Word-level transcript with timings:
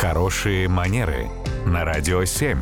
Хорошие 0.00 0.68
манеры 0.68 1.28
на 1.66 1.84
радио 1.84 2.24
7. 2.24 2.56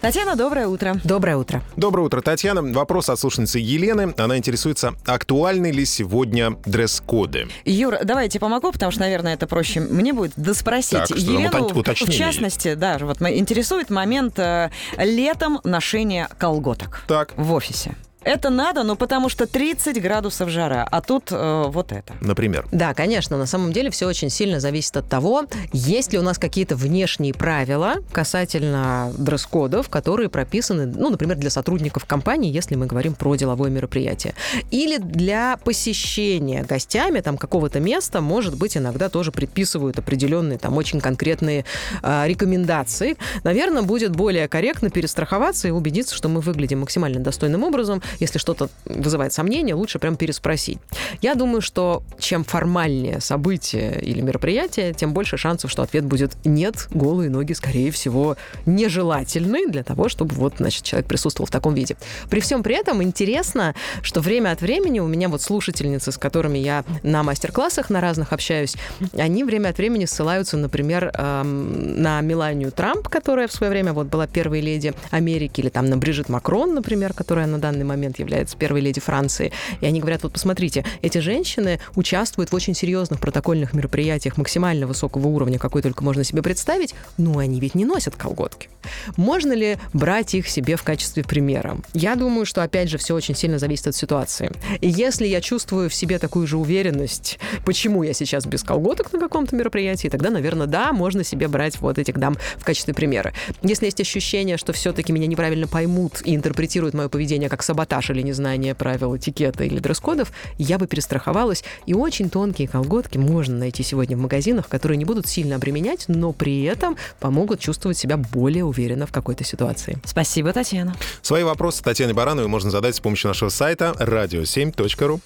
Татьяна, 0.00 0.34
доброе 0.34 0.66
утро. 0.66 0.98
Доброе 1.04 1.36
утро. 1.36 1.62
Доброе 1.76 2.04
утро, 2.04 2.22
Татьяна. 2.22 2.62
Вопрос 2.62 3.10
от 3.10 3.20
слушницы 3.20 3.58
Елены. 3.58 4.14
Она 4.16 4.38
интересуется, 4.38 4.94
актуальны 5.04 5.70
ли 5.70 5.84
сегодня 5.84 6.52
дресс-коды? 6.64 7.48
Юр, 7.66 7.98
давайте 8.02 8.40
помогу, 8.40 8.72
потому 8.72 8.92
что, 8.92 9.02
наверное, 9.02 9.34
это 9.34 9.46
проще 9.46 9.80
мне 9.80 10.14
будет 10.14 10.32
доспросить. 10.36 11.00
Так, 11.00 11.06
что 11.08 11.16
Елену, 11.18 11.68
в 11.68 12.10
частности, 12.10 12.72
да, 12.72 12.96
вот 12.98 13.20
интересует 13.20 13.90
момент 13.90 14.38
э, 14.38 14.70
летом 14.96 15.60
ношения 15.64 16.30
колготок 16.38 17.02
Так, 17.06 17.34
в 17.36 17.52
офисе. 17.52 17.94
Это 18.26 18.50
надо, 18.50 18.82
ну 18.82 18.96
потому 18.96 19.28
что 19.28 19.46
30 19.46 20.02
градусов 20.02 20.48
жара, 20.48 20.86
а 20.90 21.00
тут 21.00 21.28
э, 21.30 21.64
вот 21.68 21.92
это. 21.92 22.14
например. 22.20 22.66
Да, 22.72 22.92
конечно, 22.92 23.36
на 23.36 23.46
самом 23.46 23.72
деле 23.72 23.90
все 23.90 24.08
очень 24.08 24.30
сильно 24.30 24.58
зависит 24.58 24.96
от 24.96 25.08
того, 25.08 25.44
есть 25.72 26.12
ли 26.12 26.18
у 26.18 26.22
нас 26.22 26.36
какие-то 26.36 26.74
внешние 26.74 27.32
правила 27.32 27.94
касательно 28.10 29.12
дресс-кодов, 29.16 29.88
которые 29.88 30.28
прописаны, 30.28 30.86
ну, 30.86 31.08
например, 31.08 31.36
для 31.36 31.50
сотрудников 31.50 32.04
компании, 32.04 32.50
если 32.50 32.74
мы 32.74 32.86
говорим 32.86 33.14
про 33.14 33.36
деловое 33.36 33.70
мероприятие. 33.70 34.34
Или 34.72 34.98
для 34.98 35.56
посещения 35.58 36.64
гостями 36.64 37.20
там 37.20 37.38
какого-то 37.38 37.78
места, 37.78 38.20
может 38.20 38.58
быть, 38.58 38.76
иногда 38.76 39.08
тоже 39.08 39.30
предписывают 39.30 40.00
определенные 40.00 40.58
там 40.58 40.76
очень 40.76 41.00
конкретные 41.00 41.64
а, 42.02 42.26
рекомендации. 42.26 43.16
Наверное, 43.44 43.82
будет 43.82 44.16
более 44.16 44.48
корректно 44.48 44.90
перестраховаться 44.90 45.68
и 45.68 45.70
убедиться, 45.70 46.16
что 46.16 46.28
мы 46.28 46.40
выглядим 46.40 46.80
максимально 46.80 47.20
достойным 47.20 47.62
образом. 47.62 48.02
Если 48.18 48.38
что-то 48.38 48.68
вызывает 48.84 49.32
сомнения, 49.32 49.74
лучше 49.74 49.98
прям 49.98 50.16
переспросить. 50.16 50.78
Я 51.20 51.34
думаю, 51.34 51.60
что 51.60 52.02
чем 52.18 52.44
формальнее 52.44 53.20
событие 53.20 54.00
или 54.00 54.20
мероприятие, 54.20 54.94
тем 54.94 55.12
больше 55.12 55.36
шансов, 55.36 55.70
что 55.70 55.82
ответ 55.82 56.04
будет 56.04 56.36
«нет, 56.44 56.88
голые 56.90 57.30
ноги, 57.30 57.52
скорее 57.52 57.90
всего, 57.90 58.36
нежелательны 58.64 59.68
для 59.68 59.82
того, 59.82 60.08
чтобы 60.08 60.34
вот, 60.34 60.54
значит, 60.58 60.84
человек 60.84 61.08
присутствовал 61.08 61.46
в 61.46 61.50
таком 61.50 61.74
виде». 61.74 61.96
При 62.30 62.40
всем 62.40 62.62
при 62.62 62.74
этом 62.74 63.02
интересно, 63.02 63.74
что 64.02 64.20
время 64.20 64.52
от 64.52 64.60
времени 64.60 65.00
у 65.00 65.06
меня 65.06 65.28
вот 65.28 65.42
слушательницы, 65.42 66.12
с 66.12 66.18
которыми 66.18 66.58
я 66.58 66.84
на 67.02 67.22
мастер-классах 67.22 67.90
на 67.90 68.00
разных 68.00 68.32
общаюсь, 68.32 68.76
они 69.16 69.44
время 69.44 69.70
от 69.70 69.78
времени 69.78 70.04
ссылаются, 70.04 70.56
например, 70.56 71.10
эм, 71.14 72.02
на 72.02 72.20
Меланию 72.20 72.72
Трамп, 72.72 73.08
которая 73.08 73.48
в 73.48 73.52
свое 73.52 73.70
время 73.70 73.92
вот 73.92 74.06
была 74.06 74.26
первой 74.26 74.60
леди 74.60 74.94
Америки, 75.10 75.60
или 75.60 75.68
там 75.68 75.86
на 75.86 75.96
Брижит 75.96 76.28
Макрон, 76.28 76.74
например, 76.74 77.12
которая 77.12 77.46
на 77.46 77.58
данный 77.58 77.84
момент 77.84 78.05
является 78.18 78.56
первой 78.56 78.80
леди 78.80 79.00
Франции. 79.00 79.52
И 79.80 79.86
они 79.86 80.00
говорят, 80.00 80.22
вот 80.22 80.32
посмотрите, 80.32 80.84
эти 81.02 81.18
женщины 81.18 81.80
участвуют 81.94 82.52
в 82.52 82.54
очень 82.54 82.74
серьезных 82.74 83.20
протокольных 83.20 83.74
мероприятиях 83.74 84.36
максимально 84.36 84.86
высокого 84.86 85.26
уровня, 85.26 85.58
какой 85.58 85.82
только 85.82 86.04
можно 86.04 86.24
себе 86.24 86.42
представить, 86.42 86.94
но 87.16 87.38
они 87.38 87.60
ведь 87.60 87.74
не 87.74 87.84
носят 87.84 88.16
колготки. 88.16 88.68
Можно 89.16 89.52
ли 89.52 89.78
брать 89.92 90.34
их 90.34 90.48
себе 90.48 90.76
в 90.76 90.82
качестве 90.82 91.24
примера? 91.24 91.78
Я 91.94 92.14
думаю, 92.14 92.46
что, 92.46 92.62
опять 92.62 92.88
же, 92.88 92.98
все 92.98 93.14
очень 93.14 93.34
сильно 93.34 93.58
зависит 93.58 93.88
от 93.88 93.96
ситуации. 93.96 94.50
И 94.80 94.88
если 94.88 95.26
я 95.26 95.40
чувствую 95.40 95.90
в 95.90 95.94
себе 95.94 96.18
такую 96.18 96.46
же 96.46 96.56
уверенность, 96.56 97.38
почему 97.64 98.02
я 98.02 98.12
сейчас 98.12 98.46
без 98.46 98.62
колготок 98.62 99.12
на 99.12 99.18
каком-то 99.18 99.56
мероприятии, 99.56 100.08
тогда, 100.08 100.30
наверное, 100.30 100.66
да, 100.66 100.92
можно 100.92 101.24
себе 101.24 101.48
брать 101.48 101.80
вот 101.80 101.98
этих 101.98 102.18
дам 102.18 102.36
в 102.56 102.64
качестве 102.64 102.94
примера. 102.94 103.32
Если 103.62 103.86
есть 103.86 104.00
ощущение, 104.00 104.56
что 104.56 104.72
все-таки 104.72 105.12
меня 105.12 105.26
неправильно 105.26 105.66
поймут 105.66 106.22
и 106.24 106.34
интерпретируют 106.34 106.94
мое 106.94 107.08
поведение 107.08 107.48
как 107.48 107.62
саботаж 107.62 108.10
или 108.10 108.22
незнание 108.22 108.74
правил 108.74 109.16
этикета 109.16 109.64
или 109.64 109.78
дресс-кодов, 109.78 110.32
я 110.58 110.78
бы 110.78 110.86
перестраховалась. 110.86 111.64
И 111.86 111.94
очень 111.94 112.30
тонкие 112.30 112.68
колготки 112.68 113.18
можно 113.18 113.56
найти 113.56 113.82
сегодня 113.82 114.16
в 114.16 114.20
магазинах, 114.20 114.68
которые 114.68 114.98
не 114.98 115.04
будут 115.04 115.26
сильно 115.26 115.56
обременять, 115.56 116.04
но 116.08 116.32
при 116.32 116.64
этом 116.64 116.96
помогут 117.20 117.60
чувствовать 117.60 117.98
себя 117.98 118.16
более 118.16 118.64
уверенно 118.64 118.75
в 119.06 119.12
какой-то 119.12 119.44
ситуации. 119.44 119.98
Спасибо, 120.04 120.52
Татьяна. 120.52 120.94
Свои 121.22 121.42
вопросы 121.42 121.82
Татьяне 121.82 122.14
Барановой 122.14 122.48
можно 122.48 122.70
задать 122.70 122.96
с 122.96 123.00
помощью 123.00 123.28
нашего 123.28 123.48
сайта 123.48 123.94
radio7.ru. 123.98 125.20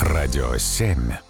Радио 0.00 0.56
7. 0.56 1.25